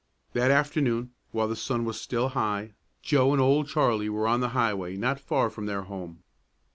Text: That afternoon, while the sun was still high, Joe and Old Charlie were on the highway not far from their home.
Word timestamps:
That 0.33 0.49
afternoon, 0.49 1.11
while 1.31 1.47
the 1.47 1.55
sun 1.55 1.85
was 1.85 2.01
still 2.01 2.29
high, 2.29 2.73
Joe 3.03 3.33
and 3.33 3.39
Old 3.39 3.67
Charlie 3.67 4.09
were 4.09 4.27
on 4.27 4.39
the 4.39 4.49
highway 4.57 4.97
not 4.97 5.19
far 5.19 5.51
from 5.51 5.67
their 5.67 5.83
home. 5.83 6.23